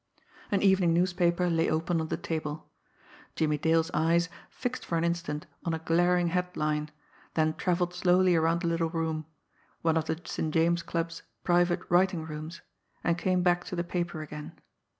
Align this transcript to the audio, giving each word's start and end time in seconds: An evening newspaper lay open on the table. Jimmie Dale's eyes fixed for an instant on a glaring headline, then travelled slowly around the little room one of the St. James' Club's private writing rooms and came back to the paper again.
An 0.49 0.63
evening 0.63 0.95
newspaper 0.95 1.47
lay 1.47 1.69
open 1.69 2.01
on 2.01 2.07
the 2.07 2.17
table. 2.17 2.67
Jimmie 3.35 3.59
Dale's 3.59 3.91
eyes 3.93 4.29
fixed 4.49 4.83
for 4.83 4.97
an 4.97 5.03
instant 5.03 5.45
on 5.63 5.75
a 5.75 5.77
glaring 5.77 6.29
headline, 6.29 6.89
then 7.35 7.53
travelled 7.53 7.93
slowly 7.93 8.35
around 8.35 8.61
the 8.61 8.67
little 8.67 8.89
room 8.89 9.27
one 9.83 9.97
of 9.97 10.05
the 10.05 10.19
St. 10.25 10.51
James' 10.51 10.81
Club's 10.81 11.21
private 11.43 11.81
writing 11.87 12.23
rooms 12.25 12.61
and 13.03 13.15
came 13.15 13.43
back 13.43 13.63
to 13.65 13.75
the 13.75 13.83
paper 13.83 14.23
again. 14.23 14.57